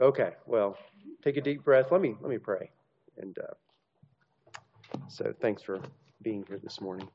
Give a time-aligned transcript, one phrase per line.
[0.00, 0.78] Okay, well,
[1.22, 1.92] take a deep breath.
[1.92, 2.70] Let me let me pray.
[3.18, 5.78] And uh, so, thanks for
[6.22, 7.06] being here this morning.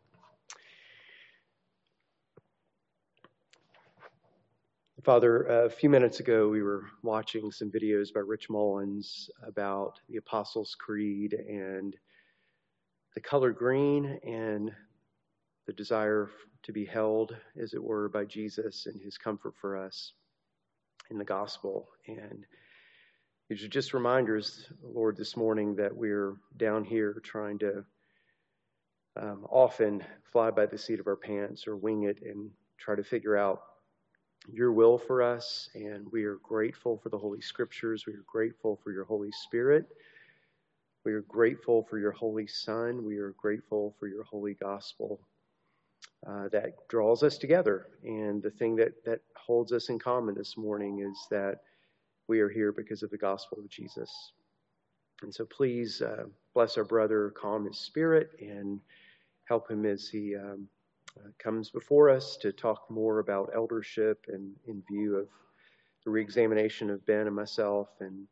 [5.03, 10.17] Father, a few minutes ago we were watching some videos by Rich Mullins about the
[10.17, 11.95] Apostles' Creed and
[13.15, 14.71] the color green and
[15.65, 16.29] the desire
[16.61, 20.13] to be held, as it were, by Jesus and his comfort for us
[21.09, 21.89] in the gospel.
[22.07, 22.45] And
[23.49, 27.85] these are just reminders, Lord, this morning that we're down here trying to
[29.21, 33.03] um, often fly by the seat of our pants or wing it and try to
[33.03, 33.61] figure out
[34.51, 35.69] your will for us.
[35.75, 38.05] And we are grateful for the Holy Scriptures.
[38.07, 39.85] We are grateful for your Holy Spirit.
[41.03, 43.05] We are grateful for your Holy Son.
[43.05, 45.19] We are grateful for your Holy Gospel
[46.27, 47.89] uh, that draws us together.
[48.03, 51.59] And the thing that, that holds us in common this morning is that
[52.27, 54.11] we are here because of the gospel of Jesus.
[55.21, 58.79] And so please uh, bless our brother, calm his spirit, and
[59.47, 60.67] help him as he um,
[61.17, 65.27] uh, comes before us to talk more about eldership and in view of
[66.03, 67.89] the reexamination of Ben and myself.
[67.99, 68.27] And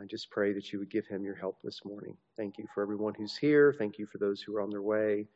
[0.00, 2.16] I just pray that you would give him your help this morning.
[2.36, 3.74] Thank you for everyone who's here.
[3.76, 5.26] Thank you for those who are on their way.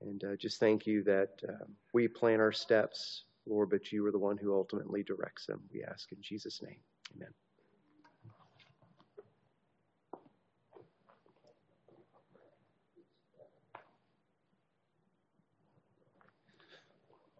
[0.00, 4.12] And uh, just thank you that uh, we plan our steps, Lord, but you are
[4.12, 5.60] the one who ultimately directs them.
[5.72, 6.78] We ask in Jesus' name.
[7.16, 7.28] Amen.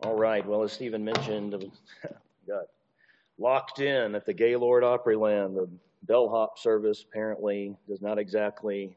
[0.03, 0.47] All right.
[0.47, 1.53] Well, as Stephen mentioned,
[2.47, 2.65] got
[3.39, 5.55] locked in at the Gaylord Opryland.
[5.55, 5.69] The
[6.05, 8.97] bellhop service apparently does not exactly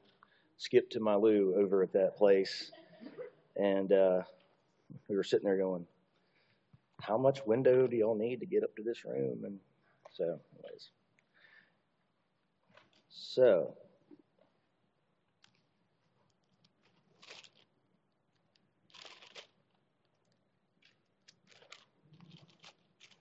[0.58, 2.72] skip to my loo over at that place.
[3.58, 4.22] And uh,
[5.08, 5.86] we were sitting there going,
[7.02, 9.44] how much window do y'all need to get up to this room?
[9.46, 9.60] And
[10.14, 10.90] so, anyways.
[13.10, 13.76] So,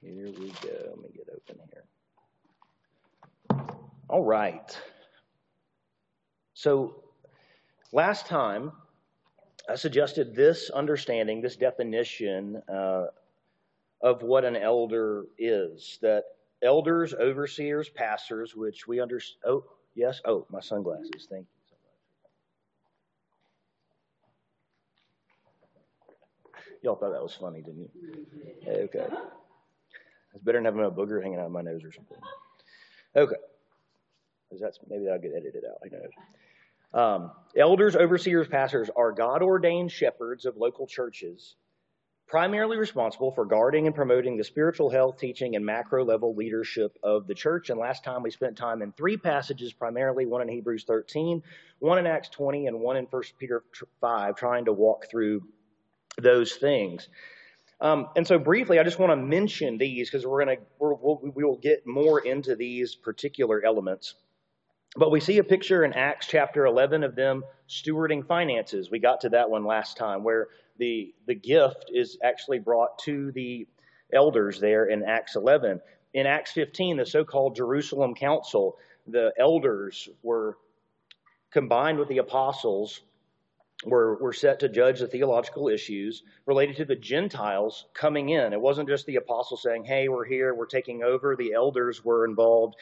[0.03, 0.69] here we go.
[0.89, 1.85] Let me get open here.
[4.09, 4.79] All right.
[6.53, 7.03] So,
[7.93, 8.73] last time
[9.69, 13.07] I suggested this understanding, this definition uh,
[14.03, 15.99] of what an elder is.
[16.03, 16.25] That
[16.63, 19.41] elders, overseers, pastors, which we understand.
[19.47, 19.65] Oh,
[19.95, 20.21] yes.
[20.25, 21.27] Oh, my sunglasses.
[21.29, 21.63] Thank you.
[26.83, 27.89] Y'all thought that was funny, didn't you?
[28.69, 29.07] Okay.
[30.35, 32.19] It's better than having a booger hanging out of my nose or something.
[33.15, 33.37] Okay.
[34.61, 35.79] That's maybe that'll get edited out.
[35.83, 36.11] Who knows?
[36.95, 41.55] Um, elders, overseers, pastors are God ordained shepherds of local churches
[42.33, 47.27] primarily responsible for guarding and promoting the spiritual health, teaching, and macro level leadership of
[47.27, 47.69] the church.
[47.69, 51.43] And last time we spent time in three passages, primarily one in Hebrews 13,
[51.81, 53.63] one in Acts 20, and one in 1 Peter
[54.01, 55.43] 5, trying to walk through
[56.17, 57.07] those things.
[57.83, 61.21] Um, and so, briefly, I just want to mention these because we're going to we'll,
[61.35, 64.15] we will get more into these particular elements.
[64.97, 68.91] But we see a picture in Acts chapter 11 of them stewarding finances.
[68.91, 70.49] We got to that one last time, where
[70.79, 73.67] the, the gift is actually brought to the
[74.13, 75.81] elders there in Acts 11.
[76.15, 80.59] In Acts 15, the so called Jerusalem Council, the elders were
[81.51, 83.01] combined with the apostles,
[83.85, 88.53] were, were set to judge the theological issues related to the Gentiles coming in.
[88.53, 91.35] It wasn't just the apostles saying, hey, we're here, we're taking over.
[91.37, 92.77] The elders were involved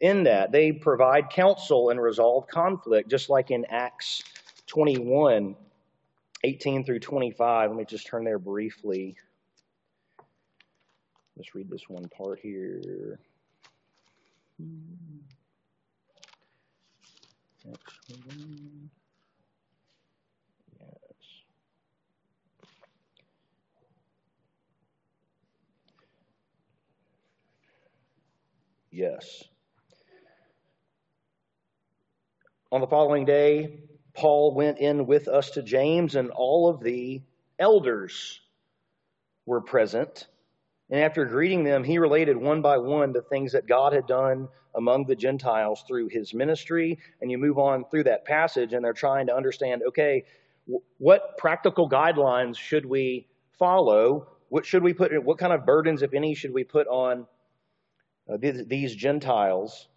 [0.00, 0.52] in that.
[0.52, 4.22] They provide counsel and resolve conflict, just like in Acts
[4.66, 5.56] 21
[6.44, 7.70] 18 through 25.
[7.70, 9.16] Let me just turn there briefly.
[11.36, 13.18] Let's read this one part here.
[17.68, 17.76] Yes.
[28.90, 29.44] Yes.
[32.72, 33.80] On the following day,
[34.16, 37.22] Paul went in with us to James, and all of the
[37.58, 38.40] elders
[39.44, 40.26] were present.
[40.90, 44.48] And after greeting them, he related one by one the things that God had done
[44.74, 46.98] among the Gentiles through his ministry.
[47.20, 50.24] And you move on through that passage, and they're trying to understand okay,
[50.98, 53.28] what practical guidelines should we
[53.58, 54.28] follow?
[54.48, 55.12] What should we put?
[55.22, 57.26] What kind of burdens, if any, should we put on
[58.32, 59.88] uh, these Gentiles?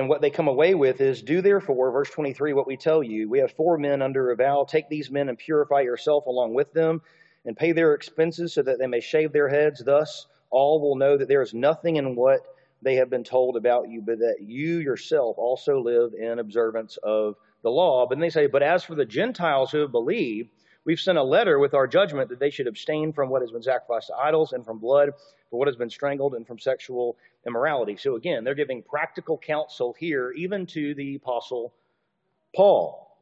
[0.00, 3.28] And what they come away with is, Do therefore, verse 23, what we tell you.
[3.28, 4.64] We have four men under a vow.
[4.64, 7.02] Take these men and purify yourself along with them,
[7.44, 9.84] and pay their expenses so that they may shave their heads.
[9.84, 12.40] Thus, all will know that there is nothing in what
[12.80, 17.34] they have been told about you, but that you yourself also live in observance of
[17.62, 18.06] the law.
[18.08, 20.48] But they say, But as for the Gentiles who have believed,
[20.84, 23.62] we've sent a letter with our judgment that they should abstain from what has been
[23.62, 25.10] sacrificed to idols and from blood,
[25.50, 27.16] for what has been strangled, and from sexual
[27.46, 27.96] immorality.
[27.96, 31.72] So again, they're giving practical counsel here, even to the Apostle
[32.54, 33.16] Paul.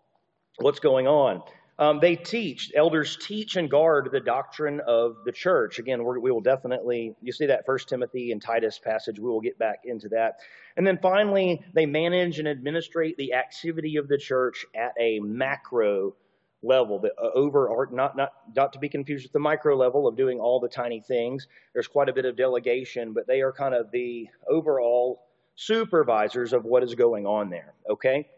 [0.57, 1.43] What's going on?
[1.81, 5.79] Um, they teach, elders teach and guard the doctrine of the church.
[5.79, 9.59] Again, we will definitely, you see that First Timothy and Titus passage, we will get
[9.61, 10.39] back into that.
[10.77, 16.15] And then finally, they manage and administrate the activity of the church at a macro
[16.63, 20.17] level, the uh, over not not not to be confused with the micro level of
[20.17, 21.47] doing all the tiny things.
[21.73, 25.23] There's quite a bit of delegation, but they are kind of the overall
[25.55, 27.75] supervisors of what is going on there.
[27.89, 28.29] Okay,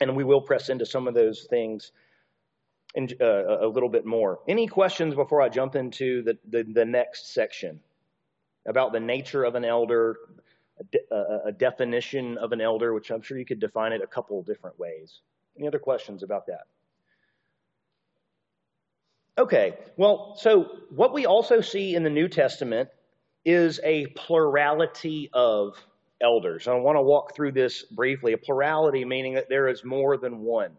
[0.00, 1.92] and we will press into some of those things
[2.94, 4.40] in, uh, a little bit more.
[4.48, 7.80] Any questions before I jump into the, the, the next section
[8.66, 10.16] about the nature of an elder,
[10.80, 14.06] a, de- a definition of an elder, which I'm sure you could define it a
[14.06, 15.20] couple different ways.
[15.56, 16.66] Any other questions about that?
[19.38, 22.88] Okay, well, so what we also see in the New Testament
[23.44, 25.76] is a plurality of
[26.22, 26.66] elders.
[26.66, 28.32] I want to walk through this briefly.
[28.32, 30.72] A plurality meaning that there is more than one,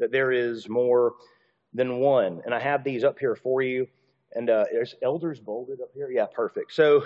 [0.00, 1.14] that there is more
[1.72, 2.42] than one.
[2.44, 3.86] And I have these up here for you.
[4.32, 6.10] And uh, there's elders bolded up here.
[6.10, 6.72] Yeah, perfect.
[6.72, 7.04] So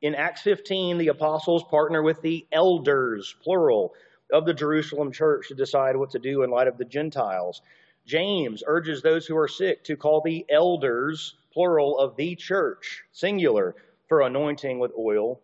[0.00, 3.94] in Acts 15, the apostles partner with the elders, plural,
[4.32, 7.62] of the Jerusalem church to decide what to do in light of the Gentiles.
[8.10, 13.76] James urges those who are sick to call the elders, plural, of the church, singular,
[14.08, 15.40] for anointing with oil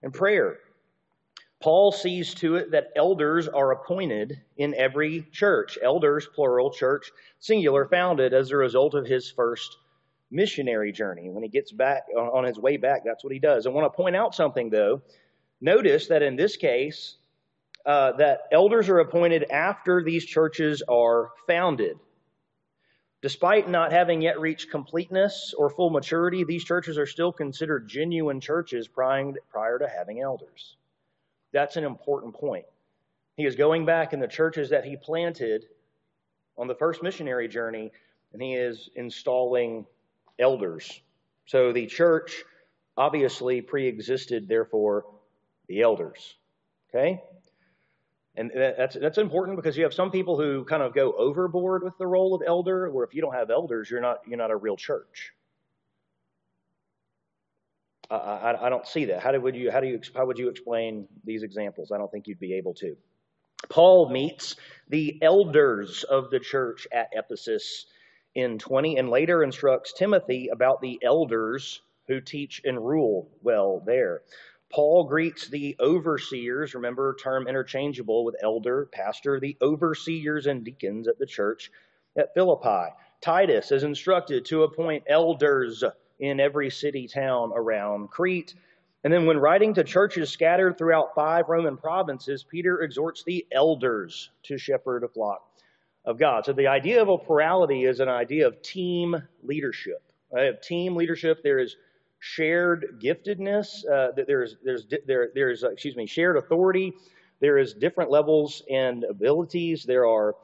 [0.00, 0.60] and prayer.
[1.60, 5.76] Paul sees to it that elders are appointed in every church.
[5.82, 9.76] Elders, plural, church, singular, founded as a result of his first
[10.30, 11.30] missionary journey.
[11.30, 13.66] When he gets back on his way back, that's what he does.
[13.66, 15.02] I want to point out something, though.
[15.60, 17.16] Notice that in this case,
[17.86, 21.98] uh, that elders are appointed after these churches are founded.
[23.24, 28.38] Despite not having yet reached completeness or full maturity, these churches are still considered genuine
[28.38, 30.76] churches prior to having elders.
[31.50, 32.66] That's an important point.
[33.38, 35.64] He is going back in the churches that he planted
[36.58, 37.92] on the first missionary journey,
[38.34, 39.86] and he is installing
[40.38, 41.00] elders.
[41.46, 42.44] So the church
[42.94, 45.06] obviously pre existed, therefore,
[45.66, 46.34] the elders.
[46.90, 47.22] Okay?
[48.36, 51.96] And that's, that's important because you have some people who kind of go overboard with
[51.98, 54.56] the role of elder, where if you don't have elders, you're not, you're not a
[54.56, 55.32] real church.
[58.10, 59.20] I, I, I don't see that.
[59.20, 61.92] How, do, would you, how, do you, how would you explain these examples?
[61.92, 62.96] I don't think you'd be able to.
[63.68, 64.56] Paul meets
[64.88, 67.86] the elders of the church at Ephesus
[68.34, 74.22] in 20 and later instructs Timothy about the elders who teach and rule well there.
[74.74, 81.16] Paul greets the overseers, remember, term interchangeable with elder, pastor, the overseers and deacons at
[81.16, 81.70] the church
[82.18, 82.92] at Philippi.
[83.20, 85.84] Titus is instructed to appoint elders
[86.18, 88.54] in every city town around Crete.
[89.04, 94.30] And then, when writing to churches scattered throughout five Roman provinces, Peter exhorts the elders
[94.42, 95.46] to shepherd a flock
[96.04, 96.46] of God.
[96.46, 100.02] So, the idea of a plurality is an idea of team leadership.
[100.32, 101.76] Of team leadership, there is
[102.24, 103.84] shared giftedness.
[103.86, 106.94] Uh, there's there's there there's excuse me shared authority.
[107.40, 109.84] There is different levels and abilities.
[109.84, 110.34] There are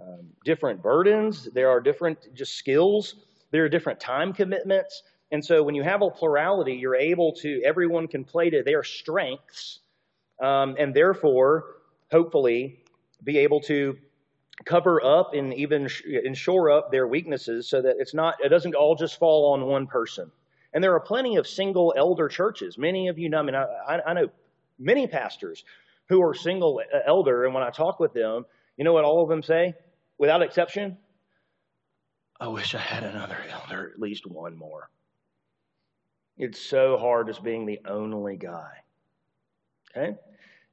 [0.00, 1.48] um, different burdens.
[1.52, 3.16] There are different just skills.
[3.50, 5.02] There are different time commitments.
[5.30, 8.82] And so when you have a plurality, you're able to everyone can play to their
[8.82, 9.80] strengths,
[10.42, 11.64] um, and therefore
[12.10, 12.80] hopefully
[13.24, 13.98] be able to
[14.64, 16.02] cover up and even sh-
[16.72, 20.30] up their weaknesses so that it's not it doesn't all just fall on one person.
[20.72, 22.76] And there are plenty of single elder churches.
[22.78, 24.28] Many of you know, I mean, I, I know
[24.78, 25.64] many pastors
[26.08, 28.44] who are single elder, and when I talk with them,
[28.76, 29.74] you know what all of them say,
[30.18, 30.98] without exception?
[32.38, 34.90] I wish I had another elder, at least one more.
[36.36, 38.82] It's so hard as being the only guy.
[39.90, 40.16] Okay?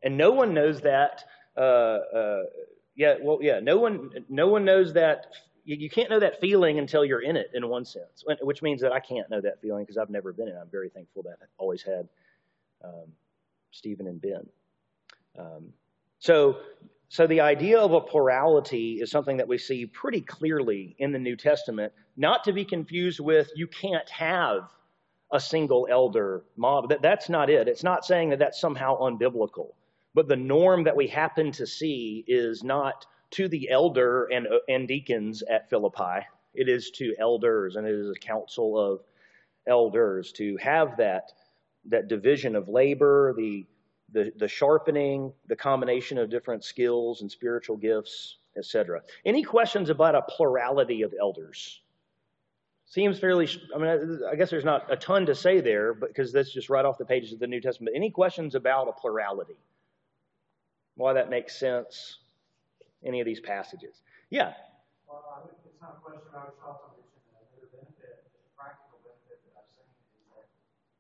[0.04, 1.24] And no one knows that.
[1.56, 2.44] Uh, uh,
[2.96, 5.28] yeah, well, yeah, no one, no one knows that
[5.66, 8.92] you, can't know that feeling until you're in it, in one sense, which means that
[8.92, 10.60] I can't know that feeling because I've never been in it.
[10.60, 12.08] I'm very thankful that I've always had
[12.84, 13.12] um,
[13.72, 14.46] Stephen and Ben.
[15.38, 15.74] Um,
[16.20, 16.58] so,
[17.10, 21.20] so the idea of a plurality is something that we see pretty clearly in the
[21.20, 24.70] New Testament, not to be confused with you can't have
[25.32, 26.90] a single elder mob.
[26.90, 27.68] That, that's not it.
[27.68, 29.70] It's not saying that that's somehow unbiblical.
[30.14, 34.60] But the norm that we happen to see is not to the elder and, uh,
[34.70, 36.26] and deacons at Philippi.
[36.54, 39.02] It is to elders, and it is a council of
[39.68, 41.32] elders to have that,
[41.86, 43.66] that division of labor, the
[44.14, 49.02] the, the sharpening, the combination of different skills and spiritual gifts, etc.
[49.26, 51.82] Any questions about a plurality of elders?
[52.86, 56.54] Seems fairly, I mean, I guess there's not a ton to say there because that's
[56.54, 57.96] just right off the pages of the New Testament.
[57.96, 59.58] Any questions about a plurality?
[60.96, 62.20] Why that makes sense?
[63.06, 64.02] Any of these passages?
[64.30, 64.54] Yeah.
[65.08, 66.30] Well, it's not a question.
[66.34, 68.24] I was also mentioning another benefit,
[68.58, 70.48] practical benefit that I've seen is that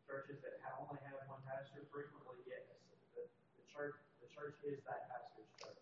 [0.05, 2.67] churches that have only had one pastor frequently get
[3.15, 3.95] the, the church.
[4.21, 5.79] The church is that pastor's church.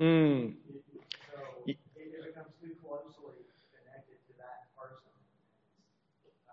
[0.00, 0.54] Mm.
[1.26, 3.42] So it, it becomes too closely
[3.74, 5.10] connected to that person.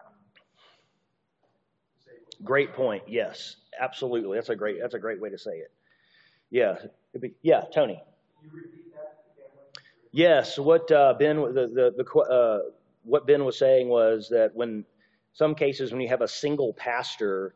[0.02, 0.16] Um,
[2.44, 3.04] Great point.
[3.08, 4.38] Yes, absolutely.
[4.38, 4.80] That's a great.
[4.82, 5.72] That's a great way to say it.
[6.50, 6.76] Yeah.
[7.20, 8.02] Be, yeah, Tony.
[10.16, 10.58] Yes.
[10.58, 12.60] What uh, Ben the the, the uh,
[13.04, 14.86] what Ben was saying was that when
[15.34, 17.54] some cases when you have a single pastor,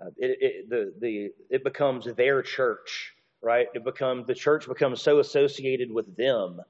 [0.00, 3.12] uh, it, it, the the it becomes their church,
[3.42, 3.66] right?
[3.74, 6.62] It becomes the church becomes so associated with them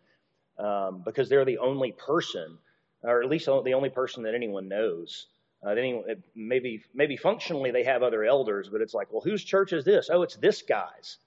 [0.59, 2.59] um, because they're the only person,
[3.05, 5.29] or at least the only person that anyone knows.
[5.65, 6.05] Uh, anyone,
[6.35, 10.11] maybe maybe functionally they have other elders, but it's like, well, whose church is this?
[10.13, 11.19] Oh, it's this guy's.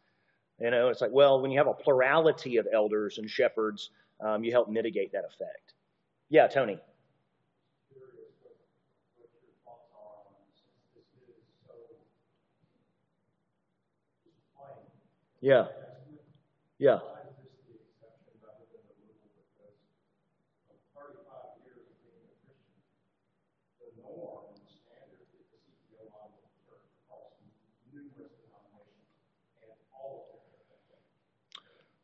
[0.60, 4.44] You know, it's like, well, when you have a plurality of elders and shepherds, um,
[4.44, 5.74] you help mitigate that effect.
[6.30, 6.80] Yeah, Tony.
[15.42, 15.68] Yeah.
[16.80, 17.00] Yeah.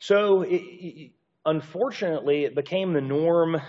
[0.03, 0.45] So,
[1.45, 3.61] unfortunately, it became the norm.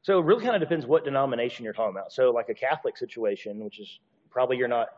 [0.00, 2.14] So, it really kind of depends what denomination you're talking about.
[2.14, 4.88] So, like a Catholic situation, which is probably you're not.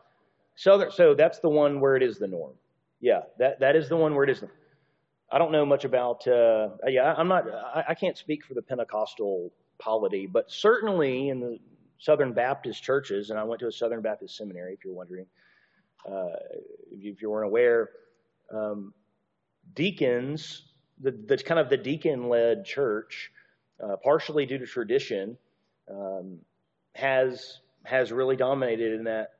[0.54, 2.52] So, so that's the one where it is the norm.
[3.00, 4.38] Yeah, that, that is the one where it is.
[4.38, 4.49] The,
[5.32, 6.25] I don't know much about.
[6.28, 7.50] Uh, yeah, I'm not.
[7.50, 11.58] I, I can't speak for the Pentecostal polity, but certainly in the
[11.99, 15.26] Southern Baptist churches, and I went to a Southern Baptist seminary, if you're wondering,
[16.08, 16.37] uh,
[16.92, 17.90] if, you, if you weren't aware.
[18.54, 18.94] Um,
[19.75, 20.62] deacons,
[21.00, 23.30] the, the kind of the deacon-led church,
[23.82, 25.37] uh, partially due to tradition,
[25.90, 26.38] um,
[26.94, 29.35] has has really dominated in that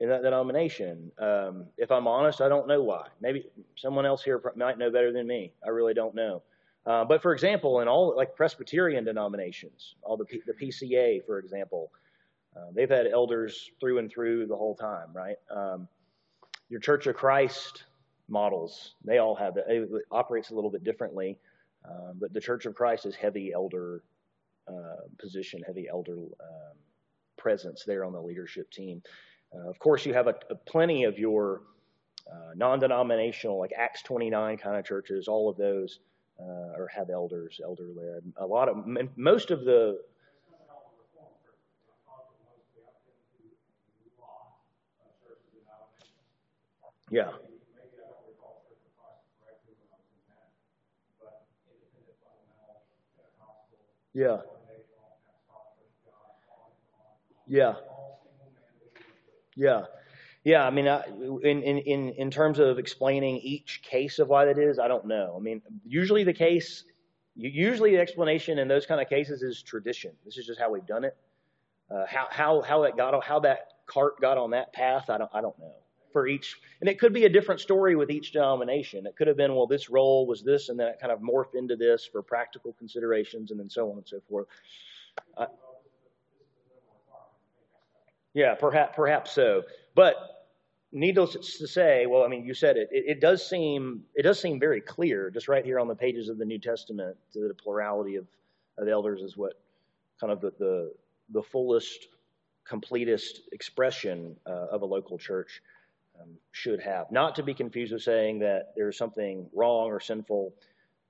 [0.00, 1.12] in that denomination.
[1.18, 3.06] Um, if I'm honest, I don't know why.
[3.20, 5.52] Maybe someone else here might know better than me.
[5.64, 6.42] I really don't know.
[6.84, 11.38] Uh, but for example, in all like Presbyterian denominations, all the P, the PCA, for
[11.38, 11.92] example,
[12.56, 15.36] uh, they've had elders through and through the whole time, right?
[15.50, 15.86] Um,
[16.68, 17.84] your Church of Christ
[18.32, 18.94] models.
[19.04, 19.64] They all have it.
[19.68, 21.38] It operates a little bit differently,
[21.84, 24.02] uh, but the Church of Christ is heavy elder
[24.66, 26.76] uh, position, heavy elder um,
[27.36, 29.02] presence there on the leadership team.
[29.54, 31.62] Uh, of course, you have a, a plenty of your
[32.30, 35.28] uh, non-denominational, like Acts 29 kind of churches.
[35.28, 36.00] All of those
[36.40, 38.22] uh, or have elders, elder led.
[38.36, 38.86] A lot of
[39.16, 40.00] most of the
[47.10, 47.30] yeah.
[54.14, 54.38] Yeah.
[57.46, 57.74] Yeah.
[59.56, 59.82] Yeah.
[60.44, 61.04] Yeah, I mean, I,
[61.44, 65.34] in, in, in terms of explaining each case of why that is, I don't know.
[65.36, 66.84] I mean, usually the case,
[67.36, 70.12] usually the explanation in those kind of cases is tradition.
[70.24, 71.16] This is just how we've done it.
[71.88, 75.30] Uh, how, how, how it got, how that cart got on that path, I don't,
[75.32, 75.72] I don't know
[76.12, 79.06] for each, and it could be a different story with each denomination.
[79.06, 81.54] It could have been, well, this role was this, and then it kind of morphed
[81.54, 84.46] into this for practical considerations, and then so on and so forth.
[85.36, 85.46] Uh,
[88.34, 89.62] yeah, perhaps, perhaps so.
[89.94, 90.16] But
[90.92, 93.04] needless to say, well, I mean, you said it, it.
[93.06, 96.38] It does seem it does seem very clear, just right here on the pages of
[96.38, 98.26] the New Testament, the plurality of,
[98.78, 99.54] of elders is what
[100.20, 100.92] kind of the the,
[101.30, 102.08] the fullest,
[102.64, 105.62] completest expression uh, of a local church
[106.50, 107.10] should have.
[107.10, 110.54] Not to be confused with saying that there's something wrong or sinful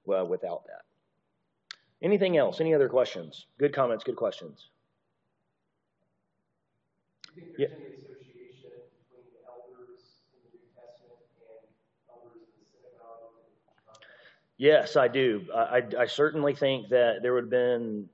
[0.05, 0.83] well, without that.
[2.03, 2.61] Anything else?
[2.61, 3.47] Any other questions?
[3.59, 4.69] Good comments, good questions.
[7.57, 7.69] Yeah.
[14.59, 15.47] Yes, I do.
[15.53, 18.09] I, I, certainly think that there would have been,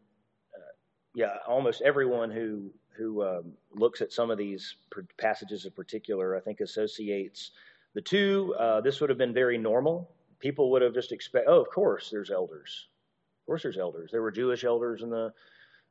[0.57, 0.73] uh,
[1.15, 4.75] yeah, almost everyone who who um, looks at some of these
[5.17, 7.53] passages in particular, I think associates
[7.95, 8.55] the two.
[8.59, 10.11] Uh, this would have been very normal.
[10.41, 12.89] People would have just expect, oh, of course, there's elders.
[13.43, 14.11] Of course, there's elders.
[14.11, 15.33] There were Jewish elders in the,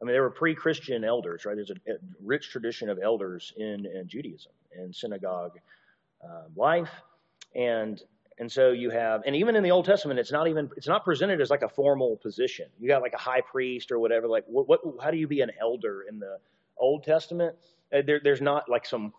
[0.01, 1.55] I mean, there were pre-Christian elders, right?
[1.55, 5.57] There's a, a rich tradition of elders in, in Judaism and synagogue
[6.23, 6.91] uh, life.
[7.55, 8.01] And
[8.39, 11.03] and so you have, and even in the Old Testament, it's not even it's not
[11.03, 12.67] presented as like a formal position.
[12.79, 14.27] You got like a high priest or whatever.
[14.27, 16.37] Like what, what how do you be an elder in the
[16.79, 17.55] Old Testament?
[17.93, 19.13] Uh, there, there's not like some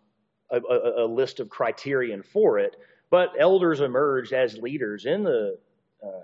[0.50, 2.76] a, a, a list of criterion for it,
[3.10, 5.58] but elders emerged as leaders in the
[6.02, 6.20] uh,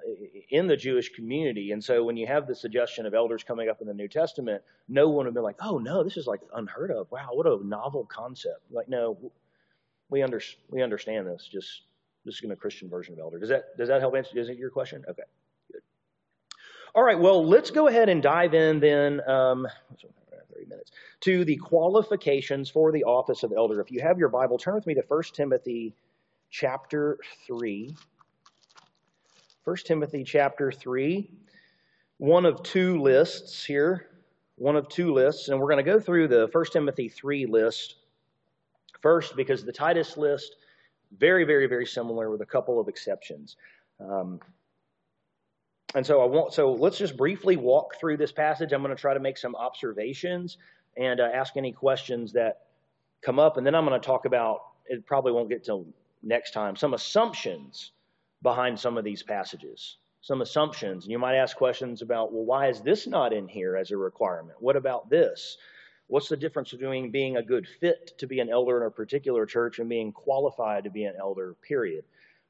[0.50, 1.72] in the Jewish community.
[1.72, 4.62] And so when you have the suggestion of elders coming up in the New Testament,
[4.88, 7.10] no one would be like, oh, no, this is like unheard of.
[7.10, 8.60] Wow, what a novel concept.
[8.70, 9.18] Like, no,
[10.10, 11.48] we, under, we understand this.
[11.50, 11.82] Just
[12.24, 13.38] this is a Christian version of elder.
[13.38, 15.04] Does that, does that help answer is it your question?
[15.08, 15.22] Okay,
[15.72, 15.82] good.
[16.94, 19.28] All right, well, let's go ahead and dive in then.
[19.28, 19.66] Um,
[20.64, 20.90] 30 minutes
[21.20, 23.80] to the qualifications for the office of elder.
[23.80, 25.94] If you have your Bible, turn with me to 1 Timothy
[26.50, 27.94] chapter 3.
[29.64, 31.30] 1 Timothy chapter 3,
[32.18, 34.08] one of two lists here,
[34.56, 37.96] one of two lists, and we're going to go through the 1 Timothy 3 list
[39.00, 40.56] first because the Titus list,
[41.16, 43.56] very, very, very similar with a couple of exceptions.
[44.00, 44.38] Um,
[45.94, 48.72] and so I want so let's just briefly walk through this passage.
[48.72, 50.58] I'm going to try to make some observations
[50.96, 52.62] and uh, ask any questions that
[53.22, 54.60] come up, and then I'm going to talk about.
[54.86, 55.86] It probably won't get till
[56.22, 56.76] next time.
[56.76, 57.92] Some assumptions
[58.42, 61.04] behind some of these passages, some assumptions.
[61.04, 63.96] And you might ask questions about, well, why is this not in here as a
[63.96, 64.60] requirement?
[64.60, 65.56] What about this?
[66.08, 69.46] What's the difference between being a good fit to be an elder in a particular
[69.46, 72.04] church and being qualified to be an elder, period?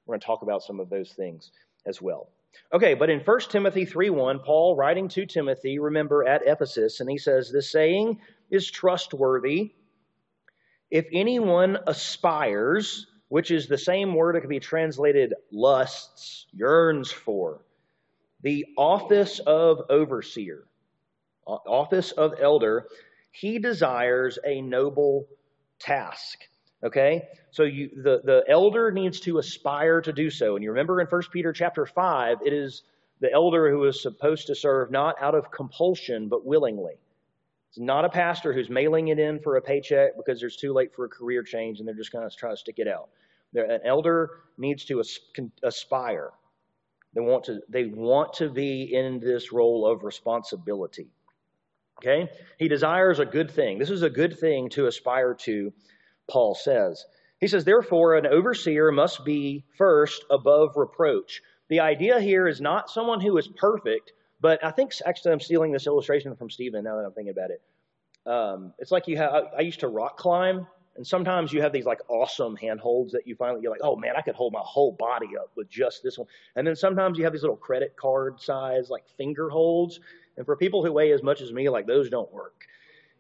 [0.05, 1.53] We're going to talk about some of those things
[1.87, 2.29] as well.
[2.73, 7.19] Okay, but in 1 Timothy 3:1, Paul writing to Timothy, remember at Ephesus, and he
[7.19, 8.21] says, This saying
[8.51, 9.73] is trustworthy.
[10.91, 17.65] If anyone aspires which is the same word that can be translated lusts, yearns for.
[18.43, 20.63] The office of overseer,
[21.45, 22.87] office of elder,
[23.33, 25.27] he desires a noble
[25.81, 26.47] task.
[26.85, 27.23] Okay?
[27.51, 30.55] So you the, the elder needs to aspire to do so.
[30.55, 32.83] And you remember in 1 Peter chapter 5, it is
[33.21, 36.95] the elder who is supposed to serve not out of compulsion, but willingly.
[37.71, 40.95] It's not a pastor who's mailing it in for a paycheck because there's too late
[40.95, 43.09] for a career change and they're just going to try to stick it out.
[43.55, 45.03] An elder needs to
[45.63, 46.31] aspire.
[47.15, 51.09] They want to, they want to be in this role of responsibility.
[51.99, 52.29] Okay?
[52.59, 53.79] He desires a good thing.
[53.79, 55.73] This is a good thing to aspire to,
[56.29, 57.05] Paul says.
[57.41, 61.43] He says, therefore, an overseer must be first above reproach.
[61.69, 65.73] The idea here is not someone who is perfect, but I think actually I'm stealing
[65.73, 67.63] this illustration from Stephen now that I'm thinking about it.
[68.27, 71.73] Um, it's like you have, I, I used to rock climb, and sometimes you have
[71.73, 74.63] these like awesome handholds that you finally, you're like, oh man, I could hold my
[74.63, 76.29] whole body up with just this one.
[76.57, 80.01] And then sometimes you have these little credit card size like finger holds.
[80.37, 82.65] And for people who weigh as much as me, like those don't work,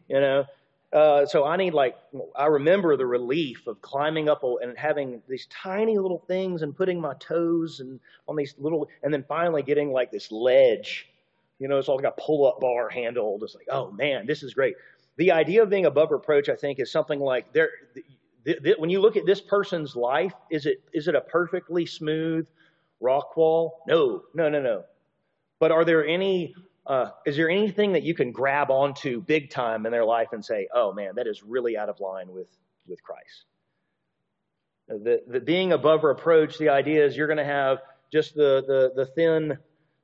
[0.08, 0.44] you know?
[0.94, 1.96] Uh, so I need like,
[2.36, 7.00] I remember the relief of climbing up and having these tiny little things and putting
[7.00, 11.08] my toes and on these little, and then finally getting like this ledge.
[11.58, 13.38] You know, it's all like a pull up bar handle.
[13.40, 14.74] Just like, oh man, this is great
[15.16, 17.70] the idea of being above reproach, I think, is something like there.
[18.44, 21.86] Th- th- when you look at this person's life, is it is it a perfectly
[21.86, 22.48] smooth
[23.00, 23.82] rock wall?
[23.86, 24.84] No, no, no, no.
[25.60, 26.54] But are there any?
[26.86, 30.44] Uh, is there anything that you can grab onto big time in their life and
[30.44, 32.48] say, "Oh man, that is really out of line with
[32.86, 33.44] with Christ"?
[34.88, 37.78] The, the being above reproach, the idea is you're going to have
[38.12, 39.58] just the the, the thin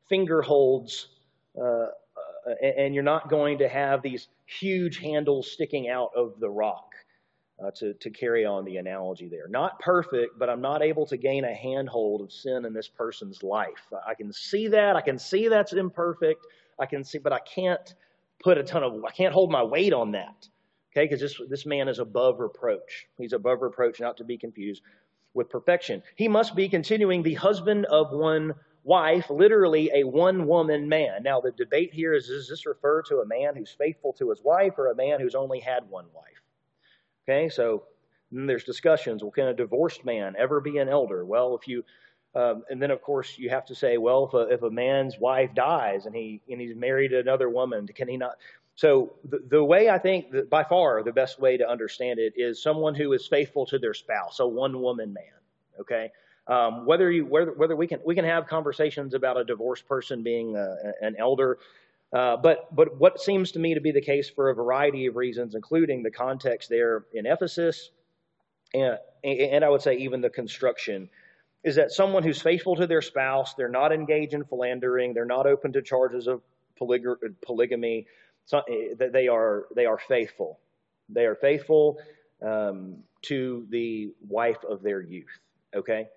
[0.09, 1.09] finger holds
[1.61, 1.87] uh,
[2.47, 6.95] uh, and you're not going to have these huge handles sticking out of the rock
[7.63, 9.47] uh, to, to carry on the analogy there.
[9.49, 13.43] Not perfect, but I'm not able to gain a handhold of sin in this person's
[13.43, 13.93] life.
[14.07, 14.97] I can see that.
[14.97, 16.47] I can see that's imperfect.
[16.81, 17.95] I can see, but I can't
[18.43, 20.49] put a ton of, I can't hold my weight on that.
[20.93, 23.07] Okay, because this, this man is above reproach.
[23.17, 24.83] He's above reproach, not to be confused
[25.35, 26.03] with perfection.
[26.17, 31.23] He must be continuing the husband of one wife, literally a one woman man.
[31.23, 34.43] Now, the debate here is does this refer to a man who's faithful to his
[34.43, 36.43] wife or a man who's only had one wife?
[37.29, 37.85] Okay, so
[38.33, 39.23] there's discussions.
[39.23, 41.25] Well, can a divorced man ever be an elder?
[41.25, 41.85] Well, if you,
[42.35, 45.19] um, and then of course you have to say, well, if a, if a man's
[45.19, 48.37] wife dies and he and he's married another woman, can he not?
[48.77, 52.35] So the, the way I think that by far the best way to understand it
[52.37, 55.25] is someone who is faithful to their spouse, a one woman man.
[55.81, 56.11] Okay,
[56.47, 60.23] um, whether you whether, whether we can we can have conversations about a divorced person
[60.23, 61.59] being uh, an elder,
[62.13, 65.17] uh, but but what seems to me to be the case for a variety of
[65.17, 67.91] reasons, including the context there in Ephesus,
[68.73, 71.09] and and I would say even the construction,
[71.63, 75.47] is that someone who's faithful to their spouse, they're not engaged in philandering, they're not
[75.47, 76.43] open to charges of
[76.81, 78.07] polyg- polygamy,
[78.47, 80.59] so, eh, that they are they are faithful,
[81.09, 81.99] they are faithful.
[82.43, 85.39] Um, to the wife of their youth.
[85.75, 86.09] Okay?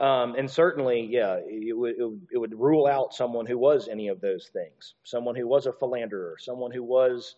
[0.00, 3.88] Um, and certainly, yeah, it would, it, would, it would rule out someone who was
[3.88, 4.94] any of those things.
[5.04, 7.34] Someone who was a philanderer, someone who was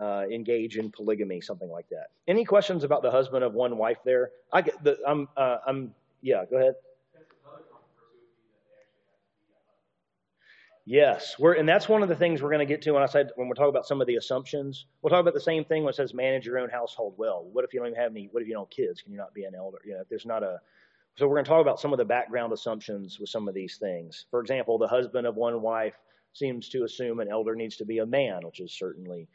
[0.00, 2.08] uh, engaged in polygamy, something like that.
[2.26, 4.30] Any questions about the husband of one wife there?
[4.52, 6.74] I get the, I'm, uh, I'm, yeah, go ahead.
[10.90, 13.06] Yes, we're, and that's one of the things we're going to get to when I
[13.06, 14.86] said when we're talking about some of the assumptions.
[15.02, 17.46] We'll talk about the same thing when it says manage your own household well.
[17.52, 18.30] What if you don't even have any?
[18.32, 19.02] What if you don't have kids?
[19.02, 19.76] Can you not be an elder?
[19.84, 20.62] You know, if there's not a.
[21.16, 23.76] So we're going to talk about some of the background assumptions with some of these
[23.76, 24.24] things.
[24.30, 25.92] For example, the husband of one wife
[26.32, 29.28] seems to assume an elder needs to be a man, which is certainly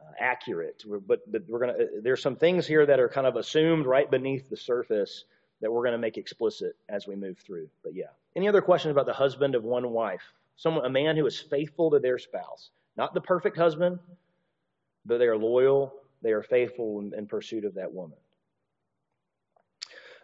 [0.00, 0.82] uh, accurate.
[1.06, 1.84] But, but we're going to.
[1.84, 5.24] Uh, there's some things here that are kind of assumed right beneath the surface
[5.60, 7.68] that we're going to make explicit as we move through.
[7.84, 10.32] But yeah, any other questions about the husband of one wife?
[10.56, 12.70] Someone, a man who is faithful to their spouse.
[12.96, 13.98] Not the perfect husband,
[15.04, 15.92] but they are loyal,
[16.22, 18.16] they are faithful in, in pursuit of that woman.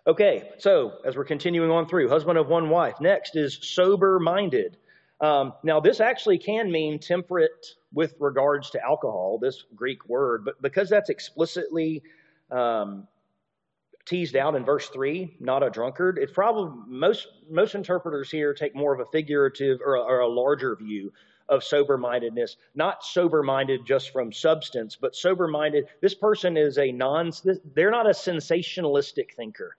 [0.06, 3.00] Okay, so as we're continuing on through, husband of one wife.
[3.00, 4.76] Next is sober minded.
[5.20, 10.60] Um, now, this actually can mean temperate with regards to alcohol, this Greek word, but
[10.60, 12.02] because that's explicitly
[12.50, 13.06] um,
[14.06, 16.18] teased out in verse 3, not a drunkard.
[16.18, 20.28] It's probably most most interpreters here take more of a figurative or a, or a
[20.28, 21.12] larger view
[21.48, 25.86] of sober mindedness, not sober minded just from substance, but sober minded.
[26.00, 27.32] This person is a non,
[27.74, 29.76] they're not a sensationalistic thinker.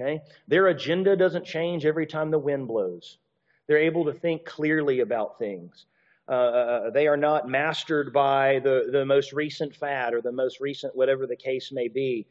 [0.00, 0.20] Okay?
[0.48, 3.18] Their agenda doesn't change every time the wind blows.
[3.66, 5.86] They're able to think clearly about things.
[6.28, 10.58] Uh, uh, they are not mastered by the, the most recent fad or the most
[10.58, 12.26] recent whatever the case may be.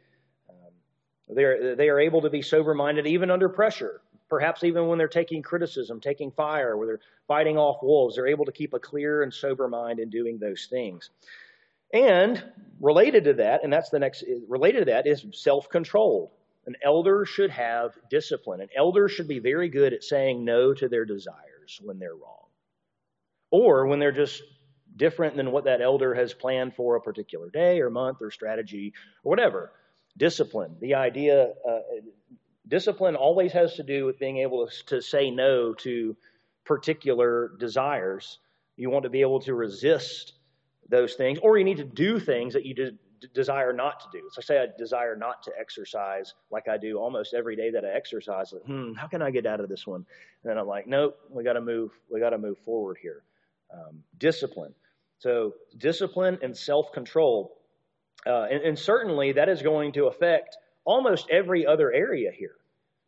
[1.34, 4.02] They are, they are able to be sober minded even under pressure.
[4.30, 8.46] Perhaps even when they're taking criticism, taking fire, where they're fighting off wolves, they're able
[8.46, 11.10] to keep a clear and sober mind in doing those things.
[11.94, 12.44] And
[12.82, 16.34] related to that, and that's the next, related to that is self control.
[16.66, 18.62] An elder should have discipline.
[18.62, 22.48] An elder should be very good at saying no to their desires when they're wrong,
[23.52, 24.42] or when they're just
[24.96, 28.94] different than what that elder has planned for a particular day or month or strategy
[29.24, 29.72] or whatever.
[30.18, 30.76] Discipline.
[30.80, 31.80] The idea, uh,
[32.68, 36.16] discipline always has to do with being able to, say no to
[36.66, 38.40] particular desires.
[38.78, 40.34] You want to be able to resist
[40.90, 42.92] those things, or you need to do things that you de-
[43.34, 44.30] desire not to do.
[44.32, 47.90] So, say I desire not to exercise like I do almost every day that I
[47.90, 48.54] exercise.
[48.54, 50.06] Like, hmm, how can I get out of this one?
[50.44, 51.92] And then I'm like, nope, we got to move.
[52.12, 53.24] We got to move forward here.
[53.74, 54.74] Um, discipline.
[55.20, 57.58] So, discipline and self control
[58.26, 62.56] uh, and, and certainly that is going to affect almost every other area here.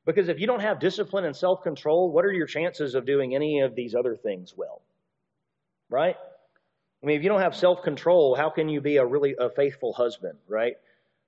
[0.06, 3.34] Because if you don't have discipline and self control, what are your chances of doing
[3.34, 4.82] any of these other things well?
[5.90, 6.16] Right?
[7.02, 9.50] I mean, if you don't have self control, how can you be a really a
[9.50, 10.76] faithful husband, right?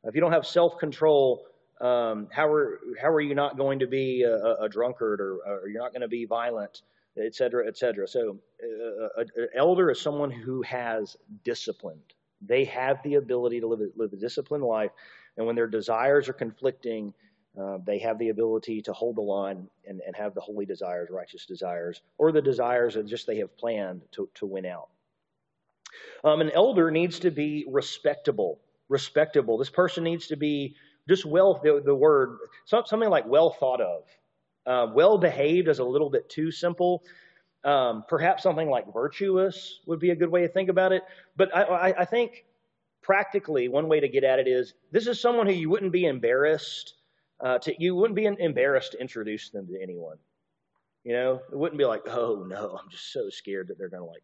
[0.04, 1.46] If you don't have self control,
[1.82, 5.68] um, how are how are you not going to be a, a drunkard or, or,
[5.68, 6.82] you're not going to be violent,
[7.18, 8.08] et cetera, et cetera?
[8.08, 13.80] So, uh, an elder is someone who has disciplined they have the ability to live,
[13.96, 14.92] live a disciplined life,
[15.38, 17.14] and when their desires are conflicting,
[17.60, 21.10] uh, they have the ability to hold the line and, and have the holy desires,
[21.12, 24.90] righteous desires, or the desires that just they have planned to, to win out.
[26.24, 28.60] Um, an elder needs to be respectable.
[28.90, 29.58] Respectable.
[29.58, 30.76] This person needs to be
[31.10, 34.04] just well, the, the word, something like well thought of.
[34.66, 37.04] Uh, well behaved is a little bit too simple.
[37.64, 41.04] Um, perhaps something like virtuous would be a good way to think about it.
[41.36, 42.46] But I, I, I think
[43.02, 46.06] practically one way to get at it is this is someone who you wouldn't be
[46.06, 46.94] embarrassed
[47.40, 50.18] uh, to you wouldn't be embarrassed to introduce them to anyone.
[51.04, 54.04] You know, it wouldn't be like, oh no, I'm just so scared that they're going
[54.04, 54.24] to like,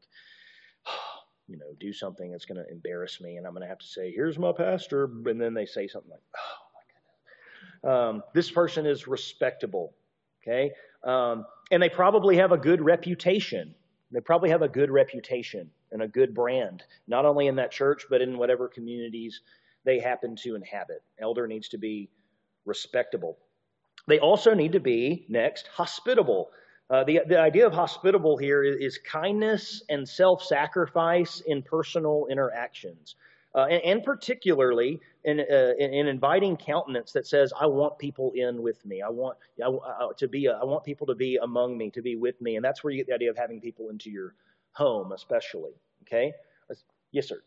[1.48, 3.86] you know, do something that's going to embarrass me, and I'm going to have to
[3.86, 8.18] say, here's my pastor, and then they say something like, oh my goodness.
[8.18, 9.94] Um, this person is respectable.
[10.42, 10.72] Okay,
[11.06, 13.74] um, and they probably have a good reputation.
[14.12, 18.06] They probably have a good reputation and a good brand, not only in that church,
[18.10, 19.42] but in whatever communities
[19.84, 21.02] they happen to inhabit.
[21.20, 22.10] Elder needs to be
[22.66, 23.38] respectable.
[24.08, 26.52] They also need to be, next, hospitable.
[26.90, 32.28] Uh, the, the idea of hospitable here is, is kindness and self sacrifice in personal
[32.30, 33.16] interactions
[33.56, 38.62] uh, and, and, particularly in, uh, in, inviting countenance that says, "I want people in
[38.62, 39.02] with me.
[39.02, 40.48] I want I, I, to be.
[40.48, 42.92] A, I want people to be among me, to be with me." And that's where
[42.92, 44.34] you get the idea of having people into your
[44.72, 45.74] home, especially.
[46.04, 46.34] Okay.
[47.12, 47.42] Yes, sir.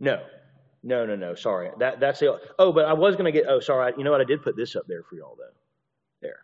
[0.00, 0.20] No,
[0.82, 1.34] no, no, no.
[1.34, 1.70] Sorry.
[1.78, 2.30] That that's it.
[2.58, 3.48] Oh, but I was going to get.
[3.48, 3.94] Oh, sorry.
[3.96, 4.20] You know what?
[4.20, 5.54] I did put this up there for y'all though.
[6.20, 6.40] There.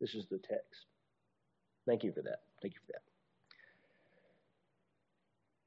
[0.00, 0.86] This is the text.
[1.86, 2.40] Thank you for that.
[2.60, 3.11] Thank you for that.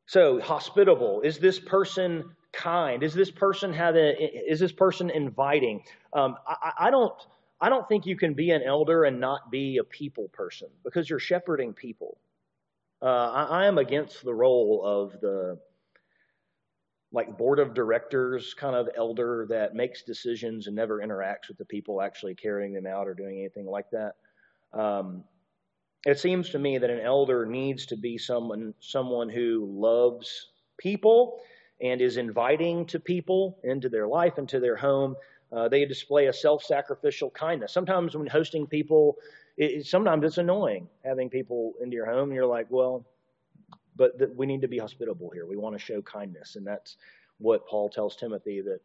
[0.08, 1.22] So, hospitable.
[1.22, 3.04] Is this person kind?
[3.04, 5.84] Is this person have a, is this person inviting?
[6.14, 7.14] Um, I, I don't
[7.60, 11.10] I don't think you can be an elder and not be a people person because
[11.10, 12.18] you're shepherding people.
[13.02, 15.58] Uh, I, I am against the role of the
[17.12, 21.66] like board of directors kind of elder that makes decisions and never interacts with the
[21.66, 24.16] people actually carrying them out or doing anything like that.
[24.78, 25.24] Um,
[26.06, 31.40] it seems to me that an elder needs to be someone someone who loves people
[31.82, 35.16] and is inviting to people into their life, into their home.
[35.52, 37.74] Uh, they display a self-sacrificial kindness.
[37.74, 39.18] Sometimes when hosting people,
[39.58, 42.30] it, sometimes it's annoying having people into your home.
[42.30, 43.06] And you're like, well,
[43.96, 45.46] but th- we need to be hospitable here.
[45.46, 46.98] We want to show kindness, and that's
[47.38, 48.80] what Paul tells Timothy that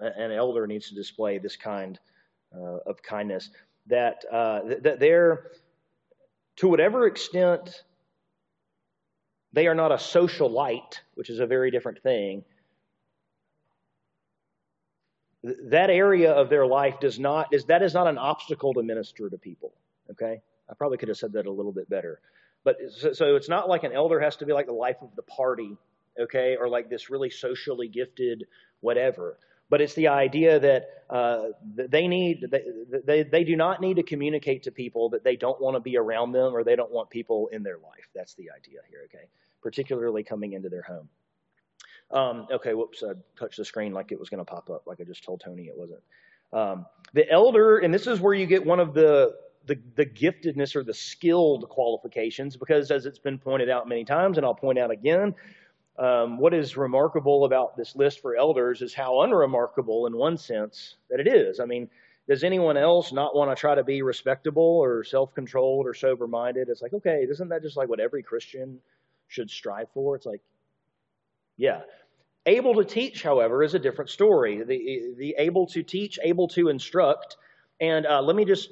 [0.00, 1.98] an elder needs to display this kind
[2.54, 3.50] uh, of kindness.
[3.86, 5.52] That uh, that they're
[6.56, 7.82] to whatever extent
[9.52, 12.44] they are not a social light, which is a very different thing.
[15.42, 19.30] That area of their life does not is that is not an obstacle to minister
[19.30, 19.72] to people.
[20.10, 22.20] Okay, I probably could have said that a little bit better,
[22.64, 25.14] but so, so it's not like an elder has to be like the life of
[25.14, 25.76] the party,
[26.18, 28.44] okay, or like this really socially gifted
[28.80, 32.64] whatever but it's the idea that uh, they need they,
[33.04, 35.96] they, they do not need to communicate to people that they don't want to be
[35.96, 38.08] around them or they don't want people in their life.
[38.14, 39.26] That's the idea here okay?
[39.62, 41.08] Particularly coming into their home.
[42.12, 45.00] Um, okay whoops i touched the screen like it was going to pop up like
[45.00, 46.02] i just told tony it wasn't.
[46.52, 49.34] Um, the elder and this is where you get one of the
[49.66, 54.36] the, the giftedness or the skilled qualifications because as it's been pointed out many times
[54.36, 55.34] and i'll point out again
[55.98, 60.96] um, what is remarkable about this list for elders is how unremarkable, in one sense,
[61.10, 61.58] that it is.
[61.58, 61.88] I mean,
[62.28, 66.26] does anyone else not want to try to be respectable or self controlled or sober
[66.26, 66.68] minded?
[66.68, 68.78] It's like, okay, isn't that just like what every Christian
[69.28, 70.16] should strive for?
[70.16, 70.42] It's like,
[71.56, 71.80] yeah.
[72.44, 74.62] Able to teach, however, is a different story.
[74.62, 77.36] The, the able to teach, able to instruct.
[77.80, 78.70] And uh, let me just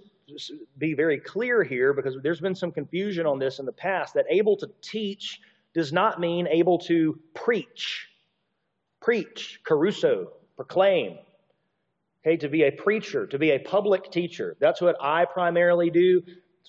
[0.78, 4.26] be very clear here because there's been some confusion on this in the past that
[4.30, 5.40] able to teach
[5.74, 8.08] does not mean able to preach.
[9.00, 11.18] Preach, kerusso, proclaim.
[12.26, 14.56] Okay, to be a preacher, to be a public teacher.
[14.58, 16.22] That's what I primarily do.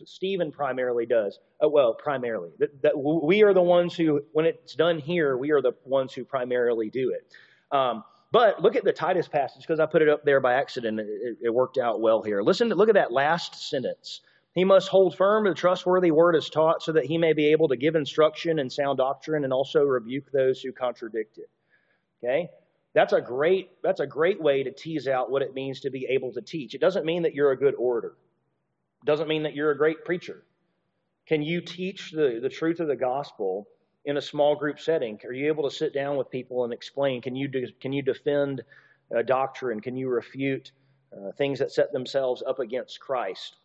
[0.04, 1.40] Stephen primarily does.
[1.62, 2.50] Oh, well, primarily.
[2.60, 6.14] That, that we are the ones who, when it's done here, we are the ones
[6.14, 7.32] who primarily do it.
[7.74, 11.00] Um, but look at the Titus passage because I put it up there by accident.
[11.00, 12.42] It, it worked out well here.
[12.42, 14.20] Listen, to, look at that last sentence.
[14.56, 17.52] He must hold firm to the trustworthy word as taught so that he may be
[17.52, 21.50] able to give instruction and sound doctrine and also rebuke those who contradict it.
[22.24, 22.50] Okay?
[22.94, 26.06] That's a great that's a great way to tease out what it means to be
[26.06, 26.74] able to teach.
[26.74, 28.16] It doesn't mean that you're a good orator.
[29.04, 30.46] It doesn't mean that you're a great preacher.
[31.28, 33.68] Can you teach the, the truth of the gospel
[34.06, 35.20] in a small group setting?
[35.26, 37.22] Are you able to sit down with people and explain?
[37.22, 38.64] Can you do, can you defend
[39.12, 39.82] a doctrine?
[39.82, 40.72] Can you refute
[41.12, 43.58] uh, things that set themselves up against Christ?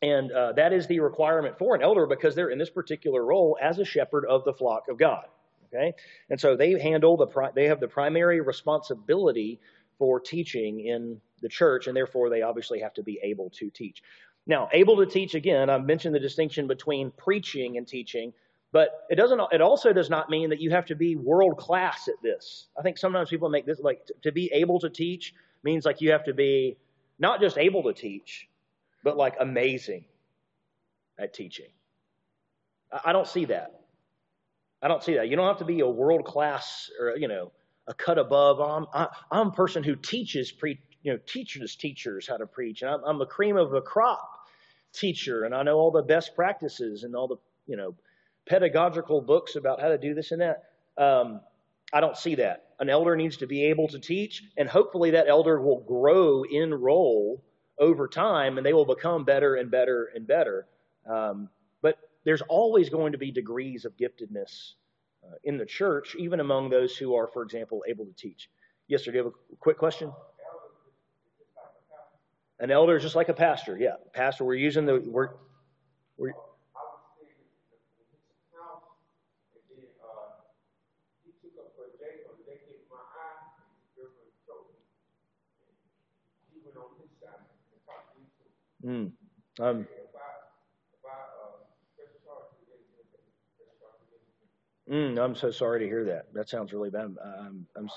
[0.00, 3.58] And uh, that is the requirement for an elder because they're in this particular role
[3.60, 5.26] as a shepherd of the flock of God.
[5.66, 5.92] Okay,
[6.30, 9.60] and so they handle the pri- they have the primary responsibility
[9.98, 14.02] for teaching in the church, and therefore they obviously have to be able to teach.
[14.46, 18.32] Now, able to teach again, I've mentioned the distinction between preaching and teaching,
[18.72, 19.40] but it doesn't.
[19.52, 22.68] It also does not mean that you have to be world class at this.
[22.78, 26.12] I think sometimes people make this like to be able to teach means like you
[26.12, 26.78] have to be
[27.18, 28.47] not just able to teach,
[29.02, 30.04] but like amazing
[31.18, 31.70] at teaching.
[33.04, 33.80] I don't see that.
[34.80, 35.28] I don't see that.
[35.28, 37.52] You don't have to be a world class or, you know,
[37.86, 38.60] a cut above.
[38.60, 42.82] I'm, I, I'm a person who teaches, pre, you know, teaches teachers how to preach.
[42.82, 44.30] And I'm, I'm a cream of a crop
[44.92, 47.94] teacher, and I know all the best practices and all the, you know,
[48.46, 50.64] pedagogical books about how to do this and that.
[50.96, 51.40] Um,
[51.92, 52.66] I don't see that.
[52.78, 56.72] An elder needs to be able to teach, and hopefully that elder will grow in
[56.72, 57.42] role
[57.80, 60.66] over time and they will become better and better and better.
[61.08, 61.48] Um,
[61.82, 64.72] but there's always going to be degrees of giftedness
[65.24, 68.50] uh, in the church, even among those who are, for example, able to teach.
[68.88, 69.12] Yes, sir.
[69.12, 70.12] Do you have a quick question?
[72.60, 73.78] An elder is just like a pastor.
[73.78, 74.44] Yeah, pastor.
[74.44, 75.30] We're using the we're,
[88.84, 89.12] Mm.
[89.60, 89.86] Um,
[94.88, 96.32] mm, I'm so sorry to hear that.
[96.34, 97.02] That sounds really bad.
[97.02, 97.90] I'm, I'm,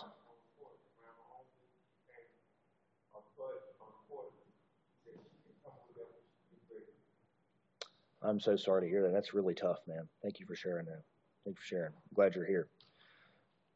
[8.24, 9.14] I'm so sorry to hear that.
[9.14, 10.08] That's really tough, man.
[10.22, 11.02] Thank you for sharing that.
[11.46, 11.88] Thank you for sharing.
[11.94, 12.68] I'm glad you're here.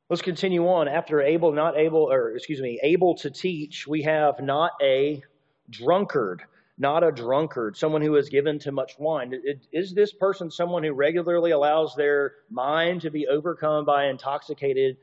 [0.08, 0.88] Let's continue on.
[0.88, 5.24] After able, not able, or excuse me, able to teach, we have not a
[5.70, 6.44] drunkard,
[6.78, 9.34] not a drunkard, someone who is given to much wine.
[9.72, 14.98] Is this person someone who regularly allows their mind to be overcome by intoxicated,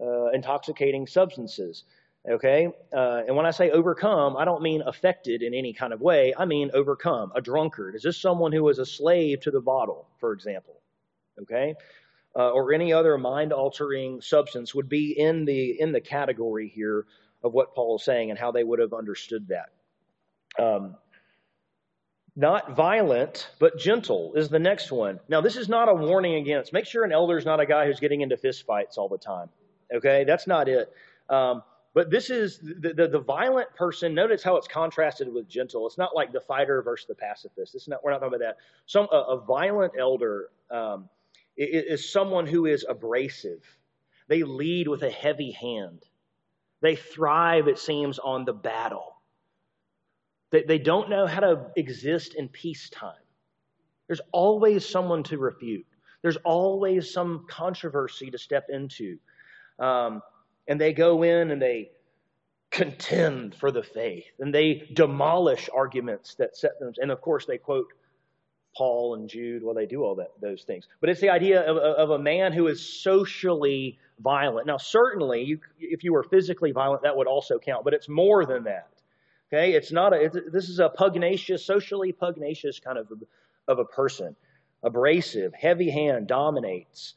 [0.00, 1.84] uh, intoxicating substances?
[2.28, 2.68] Okay?
[2.92, 6.34] Uh, and when I say overcome, I don't mean affected in any kind of way.
[6.36, 7.94] I mean overcome, a drunkard.
[7.94, 10.80] Is this someone who is a slave to the bottle, for example?
[11.40, 11.74] Okay?
[12.36, 17.06] uh, or any other mind altering substance would be in the, in the category here
[17.42, 19.70] of what Paul is saying and how they would have understood that.
[20.62, 20.96] Um,
[22.36, 25.20] not violent, but gentle is the next one.
[25.28, 26.72] Now, this is not a warning against.
[26.72, 29.48] Make sure an elder is not a guy who's getting into fistfights all the time.
[29.94, 30.92] Okay, that's not it.
[31.28, 31.62] Um,
[31.94, 34.14] but this is the, the, the, violent person.
[34.14, 35.86] Notice how it's contrasted with gentle.
[35.86, 37.76] It's not like the fighter versus the pacifist.
[37.76, 38.02] It's not.
[38.02, 38.56] We're not talking about that.
[38.86, 41.08] Some a, a violent elder um,
[41.56, 43.62] is someone who is abrasive.
[44.26, 46.04] They lead with a heavy hand.
[46.80, 49.13] They thrive, it seems, on the battle.
[50.54, 53.24] They, they don't know how to exist in peacetime.
[54.06, 55.84] There's always someone to refute,
[56.22, 59.18] there's always some controversy to step into.
[59.80, 60.22] Um,
[60.68, 61.90] and they go in and they
[62.70, 66.92] contend for the faith and they demolish arguments that set them.
[66.98, 67.92] And of course, they quote
[68.76, 70.86] Paul and Jude, well, they do all that, those things.
[71.00, 74.68] But it's the idea of, of a man who is socially violent.
[74.68, 78.46] Now, certainly, you, if you were physically violent, that would also count, but it's more
[78.46, 78.93] than that.
[79.54, 80.16] Okay, it's not a.
[80.16, 84.34] It's, this is a pugnacious, socially pugnacious kind of a, of a person,
[84.82, 87.14] abrasive, heavy hand, dominates,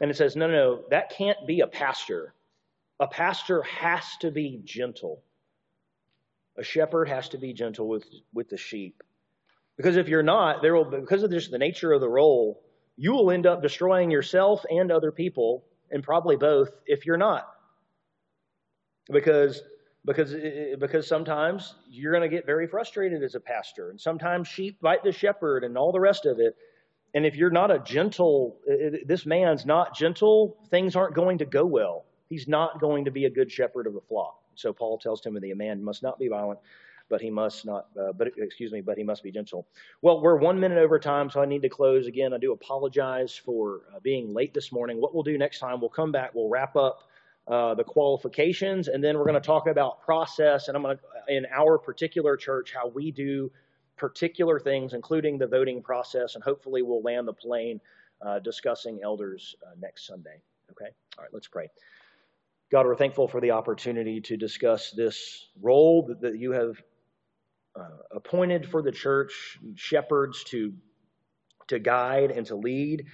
[0.00, 2.34] and it says, no, no, no, that can't be a pastor.
[3.00, 5.24] A pastor has to be gentle.
[6.56, 9.02] A shepherd has to be gentle with with the sheep.
[9.76, 12.62] Because if you're not, there will because of just the nature of the role,
[12.96, 17.48] you will end up destroying yourself and other people, and probably both if you're not.
[19.10, 19.60] Because
[20.04, 20.34] because
[20.78, 25.04] because sometimes you're going to get very frustrated as a pastor, and sometimes sheep bite
[25.04, 26.56] the shepherd, and all the rest of it.
[27.14, 28.58] And if you're not a gentle,
[29.04, 32.06] this man's not gentle, things aren't going to go well.
[32.30, 34.38] He's not going to be a good shepherd of the flock.
[34.54, 36.58] So Paul tells Timothy, a man must not be violent,
[37.10, 39.66] but he must not, uh, but excuse me, but he must be gentle.
[40.00, 42.32] Well, we're one minute over time, so I need to close again.
[42.32, 44.98] I do apologize for uh, being late this morning.
[44.98, 47.02] What we'll do next time, we'll come back, we'll wrap up
[47.48, 50.68] uh, the qualifications, and then we're going to talk about process.
[50.68, 53.50] And I'm going to, in our particular church, how we do
[53.96, 57.80] particular things, including the voting process, and hopefully we'll land the plane
[58.24, 60.40] uh, discussing elders uh, next Sunday.
[60.70, 60.90] Okay?
[61.18, 61.68] All right, let's pray.
[62.70, 66.82] God, we're thankful for the opportunity to discuss this role that, that you have
[67.78, 70.72] uh, appointed for the church shepherds to,
[71.68, 73.06] to guide and to lead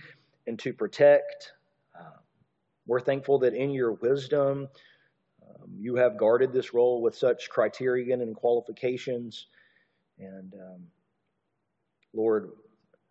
[0.47, 1.53] and to protect.
[2.89, 4.69] We're thankful that in your wisdom,
[5.47, 9.47] um, you have guarded this role with such criterion and qualifications.
[10.19, 10.83] And um,
[12.15, 12.51] Lord,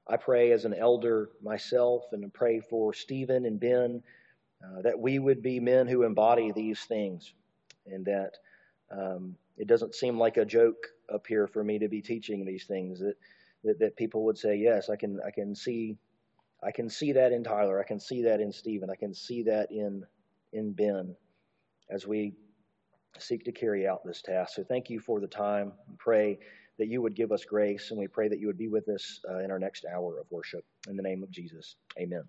[0.07, 4.01] I pray as an elder myself and pray for Stephen and Ben
[4.63, 7.33] uh, that we would be men who embody these things
[7.85, 8.31] and that
[8.91, 12.65] um, it doesn't seem like a joke up here for me to be teaching these
[12.65, 13.15] things that,
[13.63, 15.97] that, that people would say, yes, I can, I can see,
[16.63, 17.79] I can see that in Tyler.
[17.79, 18.89] I can see that in Stephen.
[18.89, 20.03] I can see that in,
[20.53, 21.15] in Ben
[21.89, 22.33] as we
[23.19, 24.55] seek to carry out this task.
[24.55, 25.73] So thank you for the time.
[25.97, 26.39] Pray
[26.79, 29.19] that you would give us grace, and we pray that you would be with us
[29.29, 30.63] uh, in our next hour of worship.
[30.87, 32.23] In the name of Jesus, amen.